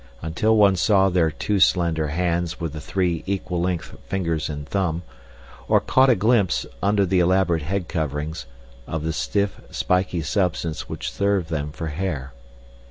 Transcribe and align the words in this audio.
Until 0.23 0.57
one 0.57 0.77
saw 0.77 1.09
their 1.09 1.29
too 1.29 1.59
slender 1.59 2.07
hands 2.07 2.59
with 2.59 2.73
the 2.73 2.81
three 2.81 3.21
equal 3.27 3.61
length 3.61 3.95
fingers 4.07 4.49
and 4.49 4.67
thumb, 4.67 5.03
or 5.67 5.79
caught 5.79 6.09
a 6.09 6.15
glimpse, 6.15 6.65
under 6.81 7.05
the 7.05 7.19
elaborate 7.19 7.61
head 7.61 7.87
coverings, 7.87 8.47
of 8.87 9.03
the 9.03 9.13
stiff, 9.13 9.61
spiky 9.69 10.23
substance 10.23 10.89
which 10.89 11.11
served 11.11 11.51
them 11.51 11.71
for 11.71 11.89
hair. 11.89 12.33